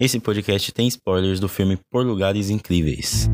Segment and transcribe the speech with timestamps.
[0.00, 3.28] Esse podcast tem spoilers do filme Por Lugares Incríveis.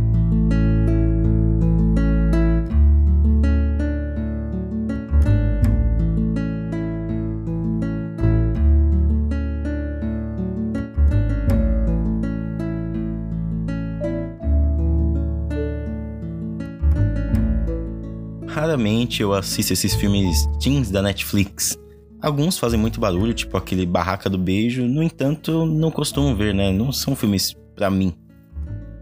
[18.46, 21.78] Raramente eu assisto esses filmes teens da Netflix.
[22.24, 26.72] Alguns fazem muito barulho, tipo aquele Barraca do Beijo, no entanto, não costumo ver, né?
[26.72, 28.14] Não são filmes para mim.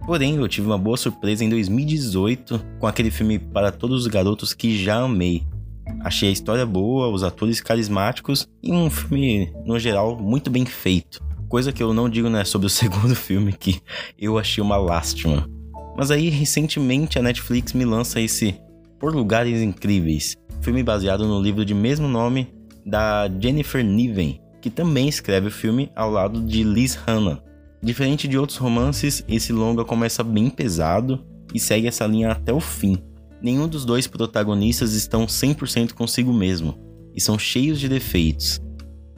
[0.04, 4.52] Porém, eu tive uma boa surpresa em 2018 com aquele filme Para Todos os Garotos
[4.52, 5.44] que já amei.
[6.00, 11.22] Achei a história boa, os atores carismáticos e um filme, no geral, muito bem feito.
[11.48, 13.80] Coisa que eu não digo né, sobre o segundo filme, que
[14.18, 15.48] eu achei uma lástima.
[15.96, 18.56] Mas aí, recentemente, a Netflix me lança esse
[18.98, 22.52] por Lugares Incríveis, filme baseado no livro de mesmo nome
[22.84, 27.42] da Jennifer Niven, que também escreve o filme ao lado de Liz Hannah.
[27.82, 32.60] Diferente de outros romances, esse longa começa bem pesado e segue essa linha até o
[32.60, 32.96] fim.
[33.40, 36.78] Nenhum dos dois protagonistas estão 100% consigo mesmo
[37.14, 38.60] e são cheios de defeitos,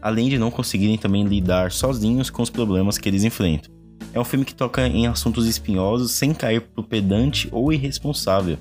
[0.01, 3.73] além de não conseguirem também lidar sozinhos com os problemas que eles enfrentam.
[4.15, 8.57] É um filme que toca em assuntos espinhosos sem cair pro pedante ou irresponsável,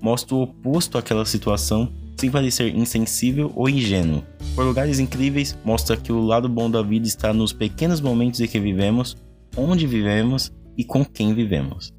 [0.00, 1.92] mostra o oposto àquela situação
[2.22, 4.22] sem parecer insensível ou ingênuo.
[4.54, 8.46] Por lugares incríveis, mostra que o lado bom da vida está nos pequenos momentos em
[8.46, 9.16] que vivemos,
[9.56, 11.92] onde vivemos e com quem vivemos.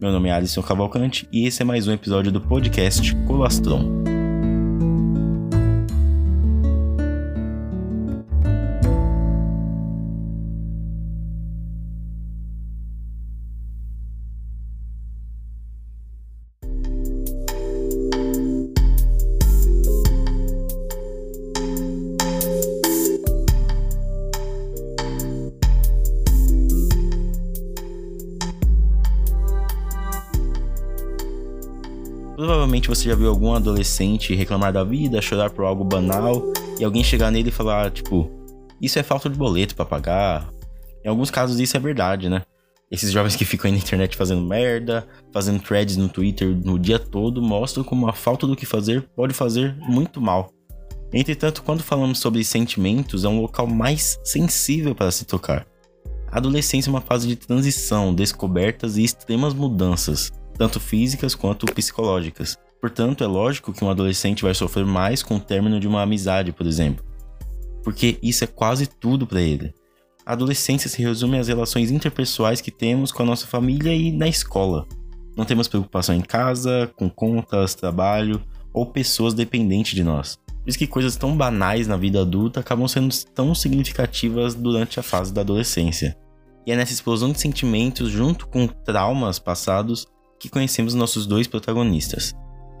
[0.00, 4.07] Meu nome é Alisson Cavalcante e esse é mais um episódio do podcast Colastron.
[32.38, 36.40] Provavelmente você já viu algum adolescente reclamar da vida, chorar por algo banal
[36.78, 38.30] e alguém chegar nele e falar, tipo,
[38.80, 40.48] isso é falta de boleto para pagar.
[41.04, 42.42] Em alguns casos isso é verdade, né?
[42.92, 47.00] Esses jovens que ficam aí na internet fazendo merda, fazendo threads no Twitter no dia
[47.00, 50.52] todo, mostram como a falta do que fazer pode fazer muito mal.
[51.12, 55.66] Entretanto, quando falamos sobre sentimentos, é um local mais sensível para se tocar.
[56.30, 62.58] A adolescência é uma fase de transição, descobertas e extremas mudanças tanto físicas quanto psicológicas.
[62.80, 66.52] Portanto, é lógico que um adolescente vai sofrer mais com o término de uma amizade,
[66.52, 67.04] por exemplo,
[67.82, 69.72] porque isso é quase tudo para ele.
[70.26, 74.28] A adolescência se resume às relações interpessoais que temos com a nossa família e na
[74.28, 74.86] escola.
[75.34, 78.42] Não temos preocupação em casa, com contas, trabalho
[78.72, 80.36] ou pessoas dependentes de nós.
[80.46, 85.02] Por isso que coisas tão banais na vida adulta acabam sendo tão significativas durante a
[85.02, 86.14] fase da adolescência.
[86.66, 90.06] E é nessa explosão de sentimentos, junto com traumas passados,
[90.38, 92.34] que conhecemos nossos dois protagonistas.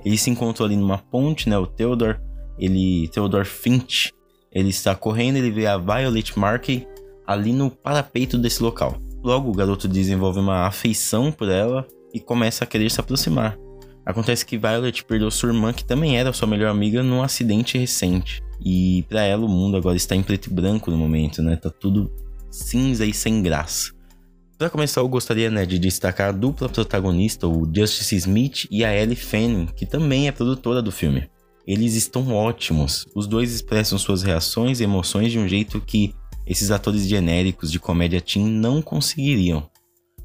[0.04, 1.58] Eles se encontram ali numa ponte, né?
[1.58, 2.18] O Theodore,
[2.58, 4.12] ele, Theodore Finch,
[4.52, 6.86] ele está correndo, ele vê a Violet Markey
[7.26, 8.96] ali no parapeito desse local.
[9.22, 13.58] Logo, o garoto desenvolve uma afeição por ela e começa a querer se aproximar.
[14.06, 18.40] Acontece que Violet perdeu sua irmã, que também era sua melhor amiga, num acidente recente.
[18.64, 21.56] E para ela o mundo agora está em preto e branco no momento, né?
[21.56, 22.10] Tá tudo
[22.50, 23.92] cinza e sem graça.
[24.58, 28.92] Para começar, eu gostaria né, de destacar a dupla protagonista, o Justice Smith e a
[28.92, 31.30] Ellie Fanning, que também é produtora do filme.
[31.64, 33.06] Eles estão ótimos.
[33.14, 36.12] Os dois expressam suas reações e emoções de um jeito que
[36.44, 39.70] esses atores genéricos de comédia teen não conseguiriam.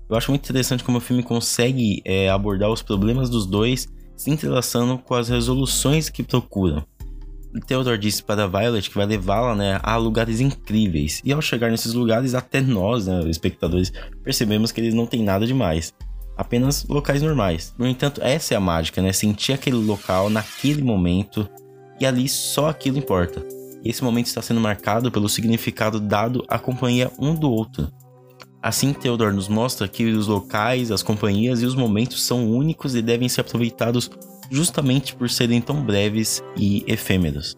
[0.10, 4.32] Eu acho muito interessante como o filme consegue é, abordar os problemas dos dois se
[4.32, 6.84] entrelaçando com as resoluções que procuram.
[7.62, 11.22] Theodore disse para Violet que vai levá-la né, a lugares incríveis.
[11.24, 13.92] E ao chegar nesses lugares, até nós, né, espectadores,
[14.24, 15.94] percebemos que eles não têm nada demais.
[16.36, 17.74] Apenas locais normais.
[17.78, 19.14] No entanto, essa é a mágica, né?
[19.14, 21.48] Sentir aquele local naquele momento
[22.00, 23.46] e ali só aquilo importa.
[23.84, 27.88] E esse momento está sendo marcado pelo significado dado à companhia um do outro.
[28.62, 33.02] Assim, Theodore nos mostra que os locais, as companhias e os momentos são únicos e
[33.02, 34.10] devem ser aproveitados
[34.50, 37.56] justamente por serem tão breves e efêmeros.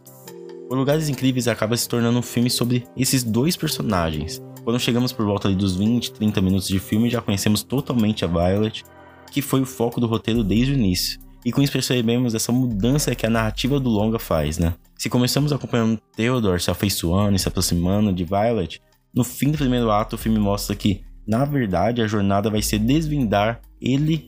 [0.69, 4.41] O Lugares Incríveis acaba se tornando um filme sobre esses dois personagens.
[4.63, 8.83] Quando chegamos por volta dos 20, 30 minutos de filme, já conhecemos totalmente a Violet,
[9.31, 11.19] que foi o foco do roteiro desde o início.
[11.45, 14.73] E com isso percebemos essa mudança que a narrativa do longa faz, né?
[14.97, 18.81] Se começamos acompanhando Theodore se afeiçoando e se aproximando de Violet,
[19.13, 22.79] no fim do primeiro ato o filme mostra que, na verdade, a jornada vai ser
[22.79, 24.25] desvendar ele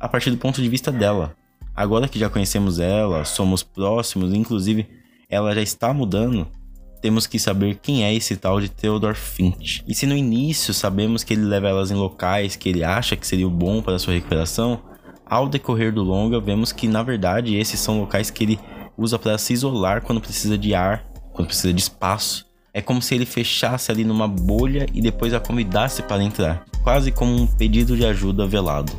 [0.00, 1.36] a partir do ponto de vista dela,
[1.74, 4.86] Agora que já conhecemos ela, somos próximos, inclusive
[5.28, 6.46] ela já está mudando,
[7.02, 9.82] temos que saber quem é esse tal de Theodore Finch.
[9.86, 13.26] E se no início sabemos que ele leva elas em locais que ele acha que
[13.26, 14.80] seria bom para sua recuperação,
[15.26, 18.60] ao decorrer do longa vemos que na verdade esses são locais que ele
[18.96, 22.46] usa para se isolar quando precisa de ar, quando precisa de espaço.
[22.72, 27.10] É como se ele fechasse ali numa bolha e depois a convidasse para entrar, quase
[27.10, 28.92] como um pedido de ajuda velado.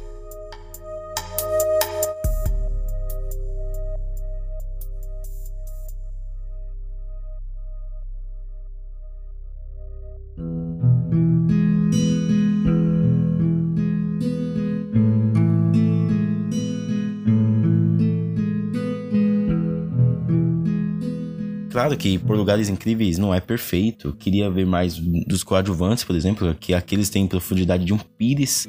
[21.75, 24.13] Claro que por lugares incríveis não é perfeito.
[24.13, 28.65] Queria ver mais dos coadjuvantes, por exemplo, que aqueles têm profundidade de um pires.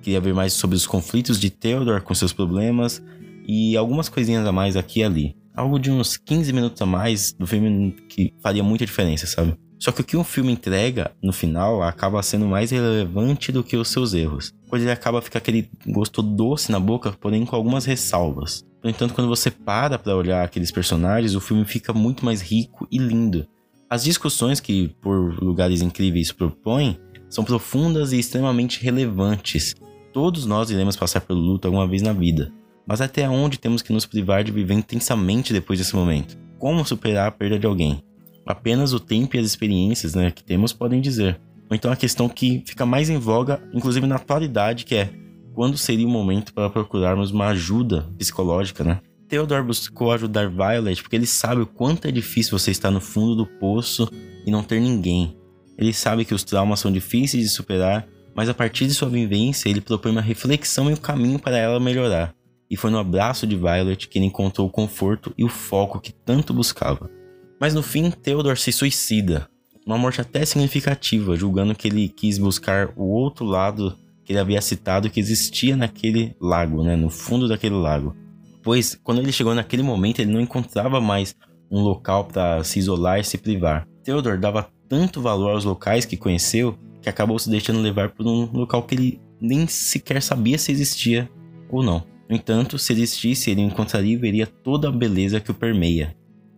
[0.00, 3.02] Queria ver mais sobre os conflitos de Theodore com seus problemas
[3.46, 5.36] e algumas coisinhas a mais aqui e ali.
[5.54, 9.54] Algo de uns 15 minutos a mais do filme que faria muita diferença, sabe?
[9.78, 13.76] Só que o que um filme entrega no final acaba sendo mais relevante do que
[13.76, 14.54] os seus erros.
[14.70, 18.64] Pois ele acaba ficar aquele gosto doce na boca, porém com algumas ressalvas.
[18.86, 22.86] No entanto, quando você para para olhar aqueles personagens, o filme fica muito mais rico
[22.88, 23.44] e lindo.
[23.90, 26.96] As discussões que por lugares incríveis propõem
[27.28, 29.74] são profundas e extremamente relevantes.
[30.12, 32.52] Todos nós iremos passar pelo luto alguma vez na vida,
[32.86, 36.38] mas até onde temos que nos privar de viver intensamente depois desse momento?
[36.56, 38.00] Como superar a perda de alguém?
[38.46, 41.40] Apenas o tempo e as experiências né, que temos podem dizer.
[41.68, 45.10] Ou então a questão que fica mais em voga, inclusive na atualidade, que é
[45.56, 49.00] quando seria o momento para procurarmos uma ajuda psicológica, né?
[49.26, 53.34] Theodore buscou ajudar Violet porque ele sabe o quanto é difícil você estar no fundo
[53.34, 54.06] do poço
[54.44, 55.34] e não ter ninguém.
[55.78, 59.70] Ele sabe que os traumas são difíceis de superar, mas a partir de sua vivência
[59.70, 62.34] ele propõe uma reflexão e um caminho para ela melhorar.
[62.70, 66.12] E foi no abraço de Violet que ele encontrou o conforto e o foco que
[66.12, 67.10] tanto buscava.
[67.58, 69.48] Mas no fim, Theodore se suicida.
[69.86, 74.60] Uma morte até significativa, julgando que ele quis buscar o outro lado que ele havia
[74.60, 78.14] citado que existia naquele lago, né, no fundo daquele lago.
[78.62, 81.34] Pois quando ele chegou naquele momento, ele não encontrava mais
[81.70, 83.86] um local para se isolar e se privar.
[84.02, 88.50] Theodore dava tanto valor aos locais que conheceu que acabou se deixando levar por um
[88.52, 91.30] local que ele nem sequer sabia se existia
[91.70, 92.04] ou não.
[92.28, 96.16] No entanto, se existisse, ele encontraria e veria toda a beleza que o permeia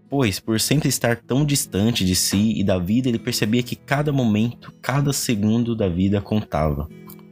[0.08, 4.12] pois por sempre estar tão distante de si e da vida, ele percebia que cada
[4.12, 6.88] momento, cada segundo da vida contava.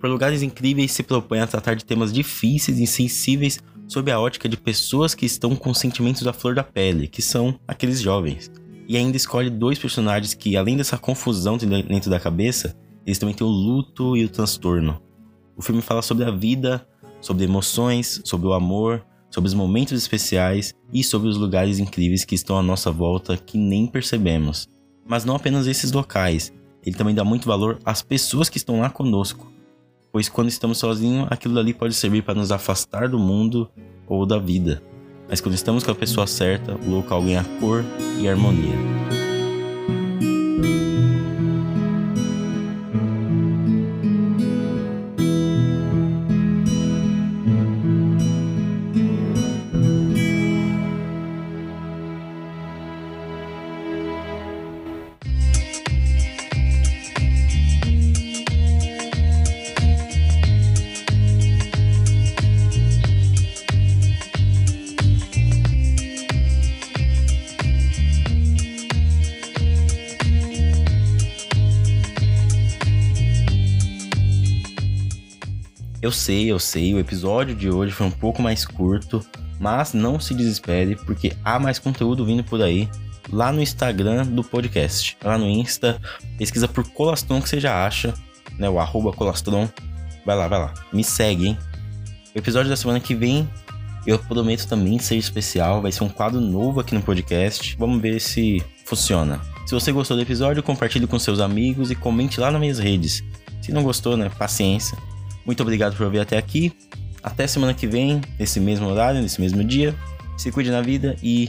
[0.06, 3.58] Por lugares incríveis se propõe a tratar de temas difíceis e sensíveis
[3.88, 7.58] sob a ótica de pessoas que estão com sentimentos à flor da pele, que são
[7.66, 8.48] aqueles jovens.
[8.86, 13.44] E ainda escolhe dois personagens que, além dessa confusão dentro da cabeça, eles também têm
[13.44, 15.02] o luto e o transtorno.
[15.56, 16.86] O filme fala sobre a vida,
[17.20, 22.36] sobre emoções, sobre o amor, sobre os momentos especiais e sobre os lugares incríveis que
[22.36, 24.68] estão à nossa volta que nem percebemos.
[25.04, 26.52] Mas não apenas esses locais,
[26.84, 29.55] ele também dá muito valor às pessoas que estão lá conosco,
[30.16, 33.68] pois quando estamos sozinhos, aquilo ali pode servir para nos afastar do mundo
[34.06, 34.82] ou da vida.
[35.28, 37.84] Mas quando estamos com a pessoa certa, o local ganha cor
[38.18, 39.35] e harmonia.
[76.06, 79.26] Eu sei, eu sei, o episódio de hoje foi um pouco mais curto,
[79.58, 82.88] mas não se desespere porque há mais conteúdo vindo por aí
[83.28, 85.18] lá no Instagram do podcast.
[85.20, 86.00] Lá no Insta,
[86.38, 88.14] pesquisa por Colastron que você já acha,
[88.56, 88.70] né?
[88.70, 89.68] O arroba Colastron.
[90.24, 90.74] Vai lá, vai lá.
[90.92, 91.58] Me segue, hein?
[92.32, 93.50] O episódio da semana que vem,
[94.06, 95.82] eu prometo também ser especial.
[95.82, 97.76] Vai ser um quadro novo aqui no podcast.
[97.76, 99.40] Vamos ver se funciona.
[99.66, 103.24] Se você gostou do episódio, compartilhe com seus amigos e comente lá nas minhas redes.
[103.60, 104.30] Se não gostou, né?
[104.38, 104.96] Paciência.
[105.46, 106.72] Muito obrigado por ouvir até aqui.
[107.22, 109.94] Até semana que vem, nesse mesmo horário, nesse mesmo dia.
[110.36, 111.48] Se cuide na vida e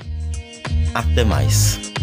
[0.93, 1.96] até mais.